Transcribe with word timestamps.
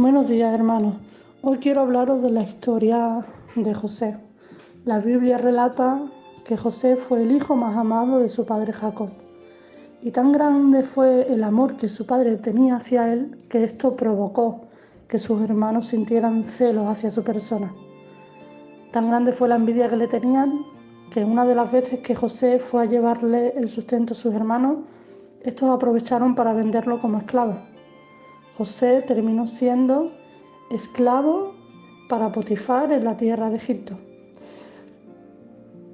Buenos 0.00 0.28
días 0.28 0.54
hermanos. 0.54 0.94
Hoy 1.42 1.58
quiero 1.58 1.82
hablaros 1.82 2.22
de 2.22 2.30
la 2.30 2.42
historia 2.42 3.22
de 3.54 3.74
José. 3.74 4.16
La 4.86 4.98
Biblia 4.98 5.36
relata 5.36 6.00
que 6.42 6.56
José 6.56 6.96
fue 6.96 7.22
el 7.22 7.32
hijo 7.32 7.54
más 7.54 7.76
amado 7.76 8.18
de 8.18 8.30
su 8.30 8.46
padre 8.46 8.72
Jacob. 8.72 9.10
Y 10.00 10.10
tan 10.10 10.32
grande 10.32 10.84
fue 10.84 11.30
el 11.30 11.44
amor 11.44 11.76
que 11.76 11.90
su 11.90 12.06
padre 12.06 12.38
tenía 12.38 12.76
hacia 12.76 13.12
él 13.12 13.44
que 13.50 13.62
esto 13.62 13.94
provocó 13.94 14.62
que 15.06 15.18
sus 15.18 15.42
hermanos 15.42 15.88
sintieran 15.88 16.44
celos 16.44 16.88
hacia 16.88 17.10
su 17.10 17.22
persona. 17.22 17.70
Tan 18.92 19.06
grande 19.06 19.32
fue 19.32 19.48
la 19.48 19.56
envidia 19.56 19.90
que 19.90 19.96
le 19.96 20.08
tenían 20.08 20.64
que 21.12 21.26
una 21.26 21.44
de 21.44 21.54
las 21.54 21.70
veces 21.70 22.00
que 22.00 22.14
José 22.14 22.58
fue 22.58 22.84
a 22.84 22.86
llevarle 22.86 23.52
el 23.54 23.68
sustento 23.68 24.14
a 24.14 24.16
sus 24.16 24.32
hermanos, 24.32 24.78
estos 25.42 25.68
aprovecharon 25.68 26.34
para 26.34 26.54
venderlo 26.54 26.98
como 27.02 27.18
esclavo. 27.18 27.56
José 28.60 29.00
terminó 29.00 29.46
siendo 29.46 30.12
esclavo 30.70 31.54
para 32.10 32.30
Potifar 32.30 32.92
en 32.92 33.04
la 33.04 33.16
tierra 33.16 33.48
de 33.48 33.56
Egipto. 33.56 33.98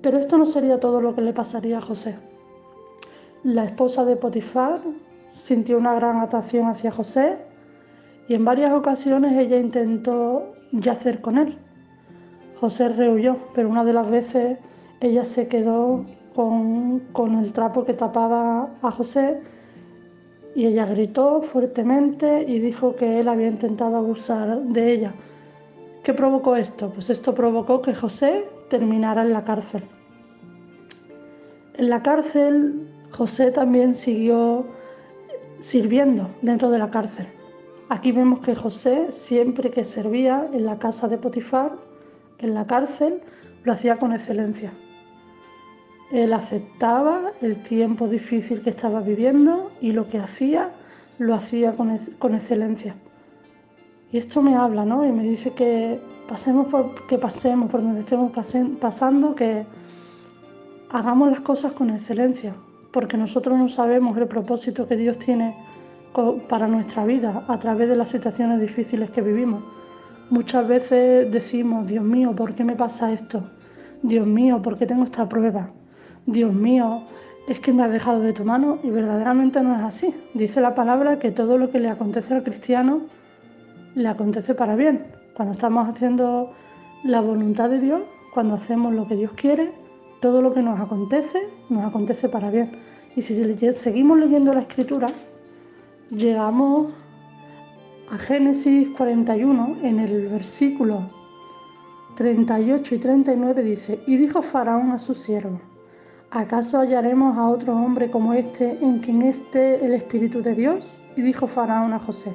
Pero 0.00 0.18
esto 0.18 0.38
no 0.38 0.44
sería 0.44 0.78
todo 0.78 1.00
lo 1.00 1.12
que 1.12 1.22
le 1.22 1.32
pasaría 1.32 1.78
a 1.78 1.80
José. 1.80 2.16
La 3.42 3.64
esposa 3.64 4.04
de 4.04 4.14
Potifar 4.14 4.80
sintió 5.32 5.76
una 5.76 5.94
gran 5.94 6.20
atracción 6.20 6.68
hacia 6.68 6.92
José 6.92 7.36
y 8.28 8.34
en 8.34 8.44
varias 8.44 8.72
ocasiones 8.72 9.36
ella 9.36 9.58
intentó 9.58 10.52
yacer 10.70 11.20
con 11.20 11.38
él. 11.38 11.58
José 12.60 12.90
rehuyó, 12.90 13.38
pero 13.56 13.70
una 13.70 13.82
de 13.82 13.92
las 13.92 14.08
veces 14.08 14.56
ella 15.00 15.24
se 15.24 15.48
quedó 15.48 16.06
con, 16.32 17.00
con 17.10 17.34
el 17.40 17.52
trapo 17.52 17.84
que 17.84 17.94
tapaba 17.94 18.70
a 18.82 18.90
José 18.92 19.40
y 20.54 20.66
ella 20.66 20.86
gritó 20.86 21.42
fuertemente 21.42 22.44
y 22.46 22.58
dijo 22.58 22.94
que 22.94 23.20
él 23.20 23.28
había 23.28 23.48
intentado 23.48 23.96
abusar 23.96 24.62
de 24.62 24.92
ella. 24.92 25.14
¿Qué 26.02 26.12
provocó 26.12 26.56
esto? 26.56 26.90
Pues 26.90 27.10
esto 27.10 27.34
provocó 27.34 27.80
que 27.80 27.94
José 27.94 28.44
terminara 28.68 29.22
en 29.22 29.32
la 29.32 29.44
cárcel. 29.44 29.82
En 31.74 31.88
la 31.88 32.02
cárcel 32.02 32.88
José 33.12 33.50
también 33.50 33.94
siguió 33.94 34.66
sirviendo 35.60 36.28
dentro 36.42 36.70
de 36.70 36.78
la 36.78 36.90
cárcel. 36.90 37.26
Aquí 37.88 38.10
vemos 38.10 38.40
que 38.40 38.54
José 38.54 39.12
siempre 39.12 39.70
que 39.70 39.84
servía 39.84 40.48
en 40.52 40.64
la 40.64 40.78
casa 40.78 41.08
de 41.08 41.18
Potifar, 41.18 41.72
en 42.38 42.54
la 42.54 42.66
cárcel, 42.66 43.20
lo 43.64 43.72
hacía 43.72 43.98
con 43.98 44.12
excelencia. 44.12 44.72
Él 46.12 46.34
aceptaba 46.34 47.32
el 47.40 47.62
tiempo 47.62 48.06
difícil 48.06 48.60
que 48.60 48.68
estaba 48.68 49.00
viviendo 49.00 49.72
y 49.80 49.92
lo 49.92 50.08
que 50.08 50.18
hacía 50.18 50.70
lo 51.18 51.34
hacía 51.34 51.74
con, 51.74 52.34
excelencia. 52.34 52.94
Y 54.12 54.18
esto 54.18 54.42
me 54.42 54.54
habla, 54.54 54.84
¿no? 54.84 55.06
Y 55.06 55.12
me 55.12 55.22
dice 55.22 55.52
que 55.52 55.98
pasemos 56.28 56.66
por, 56.66 57.06
que 57.06 57.16
pasemos 57.16 57.70
por 57.70 57.82
donde 57.82 58.00
estemos 58.00 58.30
pasando, 58.78 59.34
que 59.34 59.64
hagamos 60.90 61.30
las 61.30 61.40
cosas 61.40 61.72
con 61.72 61.88
excelencia, 61.88 62.54
porque 62.92 63.16
nosotros 63.16 63.56
no 63.58 63.70
sabemos 63.70 64.14
el 64.18 64.26
propósito 64.26 64.86
que 64.86 64.96
Dios 64.96 65.18
tiene 65.18 65.56
para 66.46 66.68
nuestra 66.68 67.06
vida 67.06 67.42
a 67.48 67.58
través 67.58 67.88
de 67.88 67.96
las 67.96 68.10
situaciones 68.10 68.60
difíciles 68.60 69.10
que 69.10 69.22
vivimos. 69.22 69.64
Muchas 70.28 70.68
veces 70.68 71.32
decimos, 71.32 71.86
Dios 71.86 72.04
mío, 72.04 72.36
¿por 72.36 72.54
qué 72.54 72.64
me 72.64 72.76
pasa 72.76 73.12
esto? 73.12 73.44
Dios 74.02 74.26
mío, 74.26 74.60
¿por 74.60 74.76
qué 74.76 74.86
tengo 74.86 75.04
esta 75.04 75.26
prueba? 75.26 75.70
Dios 76.26 76.52
mío, 76.54 77.02
es 77.48 77.58
que 77.58 77.72
me 77.72 77.82
has 77.82 77.90
dejado 77.90 78.20
de 78.20 78.32
tu 78.32 78.44
mano 78.44 78.78
y 78.82 78.90
verdaderamente 78.90 79.60
no 79.60 79.74
es 79.76 79.82
así. 79.82 80.14
Dice 80.34 80.60
la 80.60 80.74
palabra 80.74 81.18
que 81.18 81.30
todo 81.30 81.58
lo 81.58 81.70
que 81.70 81.80
le 81.80 81.88
acontece 81.88 82.34
al 82.34 82.44
cristiano 82.44 83.02
le 83.94 84.08
acontece 84.08 84.54
para 84.54 84.76
bien. 84.76 85.06
Cuando 85.34 85.52
estamos 85.52 85.88
haciendo 85.88 86.52
la 87.04 87.20
voluntad 87.20 87.70
de 87.70 87.80
Dios, 87.80 88.02
cuando 88.32 88.54
hacemos 88.54 88.94
lo 88.94 89.06
que 89.06 89.16
Dios 89.16 89.32
quiere, 89.32 89.72
todo 90.20 90.40
lo 90.40 90.54
que 90.54 90.62
nos 90.62 90.78
acontece 90.78 91.40
nos 91.68 91.84
acontece 91.84 92.28
para 92.28 92.50
bien. 92.50 92.70
Y 93.16 93.22
si 93.22 93.34
seguimos 93.72 94.18
leyendo 94.18 94.54
la 94.54 94.60
escritura, 94.60 95.08
llegamos 96.10 96.92
a 98.10 98.16
Génesis 98.18 98.88
41 98.96 99.78
en 99.82 99.98
el 99.98 100.28
versículo 100.28 101.10
38 102.16 102.94
y 102.94 102.98
39 102.98 103.62
dice, 103.62 104.00
y 104.06 104.16
dijo 104.16 104.42
Faraón 104.42 104.90
a 104.92 104.98
sus 104.98 105.18
siervos, 105.18 105.60
¿acaso 106.32 106.78
hallaremos 106.78 107.36
a 107.36 107.46
otro 107.46 107.76
hombre 107.76 108.10
como 108.10 108.32
este 108.32 108.78
en 108.82 109.00
quien 109.00 109.20
esté 109.20 109.84
el 109.84 109.92
Espíritu 109.92 110.42
de 110.42 110.54
Dios? 110.54 110.94
Y 111.14 111.20
dijo 111.20 111.46
Faraón 111.46 111.92
a 111.92 111.98
José, 111.98 112.32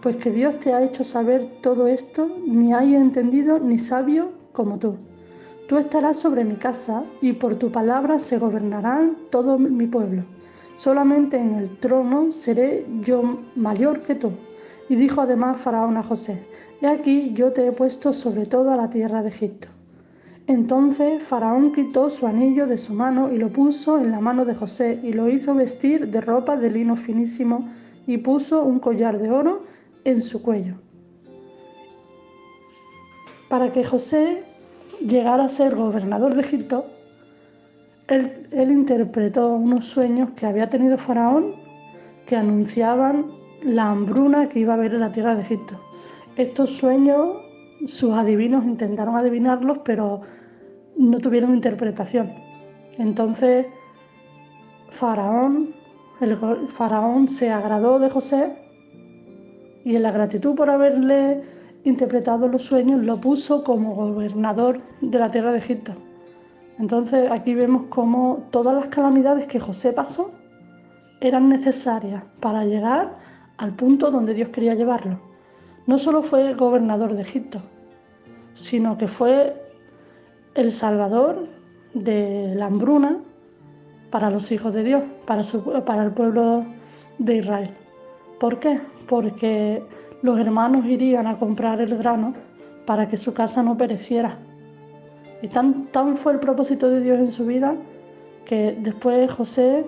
pues 0.00 0.16
que 0.16 0.30
Dios 0.30 0.56
te 0.60 0.72
ha 0.72 0.82
hecho 0.82 1.02
saber 1.02 1.44
todo 1.60 1.88
esto, 1.88 2.30
ni 2.46 2.72
hay 2.72 2.94
entendido 2.94 3.58
ni 3.58 3.78
sabio 3.78 4.30
como 4.52 4.78
tú. 4.78 4.94
Tú 5.68 5.76
estarás 5.76 6.20
sobre 6.20 6.44
mi 6.44 6.54
casa 6.54 7.02
y 7.20 7.32
por 7.32 7.56
tu 7.56 7.72
palabra 7.72 8.20
se 8.20 8.38
gobernarán 8.38 9.16
todo 9.30 9.58
mi 9.58 9.88
pueblo. 9.88 10.22
Solamente 10.76 11.36
en 11.36 11.56
el 11.56 11.78
trono 11.80 12.30
seré 12.30 12.86
yo 13.00 13.40
mayor 13.56 14.02
que 14.02 14.14
tú. 14.14 14.30
Y 14.88 14.94
dijo 14.94 15.20
además 15.20 15.60
Faraón 15.60 15.96
a 15.96 16.04
José, 16.04 16.46
He 16.80 16.86
aquí 16.86 17.32
yo 17.32 17.52
te 17.52 17.66
he 17.66 17.72
puesto 17.72 18.12
sobre 18.12 18.46
toda 18.46 18.76
la 18.76 18.88
tierra 18.88 19.22
de 19.22 19.30
Egipto. 19.30 19.75
Entonces 20.46 21.22
Faraón 21.24 21.72
quitó 21.72 22.08
su 22.08 22.26
anillo 22.26 22.66
de 22.66 22.78
su 22.78 22.94
mano 22.94 23.32
y 23.32 23.38
lo 23.38 23.48
puso 23.48 23.98
en 23.98 24.12
la 24.12 24.20
mano 24.20 24.44
de 24.44 24.54
José 24.54 25.00
y 25.02 25.12
lo 25.12 25.28
hizo 25.28 25.54
vestir 25.54 26.08
de 26.08 26.20
ropa 26.20 26.56
de 26.56 26.70
lino 26.70 26.94
finísimo 26.94 27.68
y 28.06 28.18
puso 28.18 28.62
un 28.62 28.78
collar 28.78 29.18
de 29.18 29.30
oro 29.30 29.64
en 30.04 30.22
su 30.22 30.42
cuello. 30.42 30.74
Para 33.48 33.72
que 33.72 33.82
José 33.82 34.44
llegara 35.04 35.44
a 35.44 35.48
ser 35.48 35.74
gobernador 35.74 36.34
de 36.34 36.42
Egipto, 36.42 36.86
él, 38.08 38.70
interpretó 38.70 39.56
unos 39.56 39.84
sueños 39.86 40.30
que 40.36 40.46
había 40.46 40.68
tenido 40.68 40.96
Faraón 40.96 41.54
que 42.24 42.36
anunciaban 42.36 43.26
la 43.62 43.90
hambruna 43.90 44.48
que 44.48 44.60
iba 44.60 44.74
a 44.74 44.76
haber 44.76 44.94
en 44.94 45.00
la 45.00 45.10
tierra 45.10 45.34
de 45.34 45.42
Egipto. 45.42 45.74
Estos 46.36 46.70
sueños 46.70 47.36
sus 47.86 48.12
adivinos 48.12 48.64
intentaron 48.64 49.16
adivinarlos, 49.16 49.78
pero 49.84 50.22
no 50.96 51.18
tuvieron 51.18 51.54
interpretación. 51.54 52.32
Entonces, 52.98 53.66
Faraón, 54.90 55.74
el 56.20 56.36
faraón 56.68 57.28
se 57.28 57.50
agradó 57.50 57.98
de 57.98 58.08
José 58.08 58.56
y 59.84 59.94
en 59.94 60.02
la 60.02 60.10
gratitud 60.10 60.54
por 60.54 60.70
haberle 60.70 61.42
interpretado 61.84 62.48
los 62.48 62.62
sueños 62.62 63.02
lo 63.02 63.20
puso 63.20 63.62
como 63.62 63.94
gobernador 63.94 64.80
de 65.02 65.18
la 65.18 65.30
tierra 65.30 65.52
de 65.52 65.58
Egipto. 65.58 65.92
Entonces 66.78 67.30
aquí 67.30 67.54
vemos 67.54 67.84
cómo 67.90 68.46
todas 68.50 68.74
las 68.74 68.86
calamidades 68.86 69.46
que 69.46 69.60
José 69.60 69.92
pasó 69.92 70.30
eran 71.20 71.48
necesarias 71.48 72.22
para 72.40 72.64
llegar 72.64 73.18
al 73.58 73.74
punto 73.74 74.10
donde 74.10 74.32
Dios 74.32 74.48
quería 74.48 74.74
llevarlo. 74.74 75.20
No 75.86 75.98
solo 75.98 76.22
fue 76.22 76.54
gobernador 76.54 77.14
de 77.14 77.22
Egipto, 77.22 77.60
sino 78.54 78.98
que 78.98 79.06
fue 79.06 79.54
el 80.54 80.72
salvador 80.72 81.46
de 81.94 82.54
la 82.56 82.66
hambruna 82.66 83.18
para 84.10 84.30
los 84.30 84.50
hijos 84.50 84.74
de 84.74 84.82
Dios, 84.82 85.02
para, 85.26 85.42
para 85.84 86.04
el 86.04 86.12
pueblo 86.12 86.64
de 87.18 87.36
Israel. 87.36 87.70
¿Por 88.40 88.58
qué? 88.58 88.80
Porque 89.08 89.82
los 90.22 90.38
hermanos 90.40 90.84
irían 90.86 91.26
a 91.26 91.38
comprar 91.38 91.80
el 91.80 91.96
grano 91.96 92.34
para 92.84 93.08
que 93.08 93.16
su 93.16 93.32
casa 93.32 93.62
no 93.62 93.76
pereciera. 93.76 94.38
Y 95.42 95.48
tan, 95.48 95.86
tan 95.86 96.16
fue 96.16 96.32
el 96.32 96.40
propósito 96.40 96.90
de 96.90 97.00
Dios 97.00 97.18
en 97.18 97.30
su 97.30 97.46
vida 97.46 97.76
que 98.44 98.76
después 98.80 99.30
José 99.30 99.84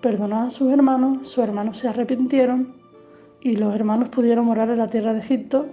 perdonó 0.00 0.42
a 0.42 0.50
sus 0.50 0.72
hermanos, 0.72 1.28
sus 1.28 1.44
hermanos 1.44 1.78
se 1.78 1.88
arrepintieron 1.88 2.81
y 3.42 3.56
los 3.56 3.74
hermanos 3.74 4.08
pudieron 4.08 4.46
morar 4.46 4.70
en 4.70 4.78
la 4.78 4.88
tierra 4.88 5.12
de 5.12 5.20
Egipto 5.20 5.66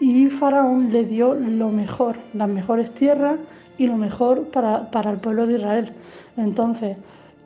y 0.00 0.26
Faraón 0.30 0.92
le 0.92 1.04
dio 1.04 1.34
lo 1.34 1.68
mejor, 1.68 2.16
las 2.34 2.48
mejores 2.48 2.92
tierras 2.94 3.38
y 3.78 3.86
lo 3.86 3.96
mejor 3.96 4.48
para, 4.48 5.10
el 5.10 5.18
pueblo 5.18 5.46
de 5.46 5.58
Israel. 5.58 5.92
Entonces, 6.36 6.96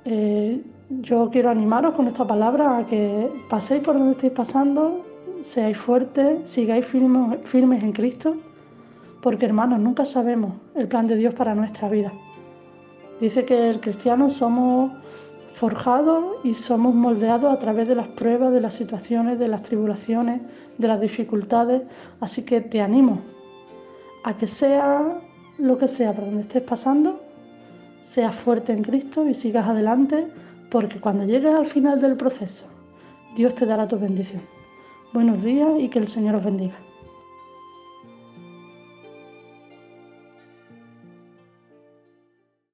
eh, 0.05 0.63
yo 0.89 1.29
quiero 1.31 1.51
animaros 1.51 1.95
con 1.95 2.07
esta 2.07 2.27
palabra 2.27 2.79
a 2.79 2.87
que 2.87 3.29
paséis 3.51 3.83
por 3.83 3.99
donde 3.99 4.13
estéis 4.13 4.33
pasando, 4.33 5.05
seáis 5.43 5.77
fuertes, 5.77 6.49
sigáis 6.49 6.87
firmes, 6.87 7.41
firmes 7.45 7.83
en 7.83 7.93
Cristo, 7.93 8.37
porque 9.21 9.47
hermanos, 9.47 9.81
nunca 9.81 10.05
sabemos 10.05 10.53
el 10.77 10.87
plan 10.89 11.07
de 11.09 11.17
Dios 11.17 11.35
para 11.35 11.55
nuestra 11.55 11.89
vida. 11.89 12.13
Dice 13.21 13.45
que 13.45 13.69
el 13.69 13.81
cristiano 13.81 14.31
somos 14.31 14.93
forjados 15.57 16.37
y 16.45 16.53
somos 16.53 16.95
moldeados 16.95 17.51
a 17.51 17.59
través 17.59 17.89
de 17.89 17.95
las 17.95 18.09
pruebas, 18.09 18.53
de 18.53 18.61
las 18.61 18.75
situaciones, 18.75 19.39
de 19.39 19.49
las 19.49 19.63
tribulaciones, 19.63 20.43
de 20.77 20.87
las 20.87 21.01
dificultades. 21.01 21.81
Así 22.21 22.43
que 22.45 22.61
te 22.61 22.83
animo 22.83 23.23
a 24.25 24.37
que 24.37 24.47
sea 24.47 25.19
lo 25.57 25.79
que 25.79 25.89
sea 25.89 26.13
por 26.13 26.27
donde 26.27 26.43
estés 26.43 26.63
pasando, 26.63 27.23
seas 28.05 28.35
fuerte 28.35 28.75
en 28.75 28.83
Cristo 28.83 29.27
y 29.27 29.35
sigas 29.35 29.67
adelante, 29.67 30.29
porque 30.71 31.01
cuando 31.01 31.25
llegues 31.25 31.55
al 31.55 31.67
final 31.67 32.03
del 32.03 32.17
proceso, 32.17 32.67
Dios 33.35 33.55
te 33.55 33.65
dará 33.65 33.89
tu 33.89 33.99
bendición. 33.99 34.43
Buenos 35.15 35.43
días 35.43 35.71
y 35.79 35.89
que 35.89 36.01
el 36.01 36.09
Señor 36.09 36.35
os 36.35 36.45
bendiga. 36.45 36.86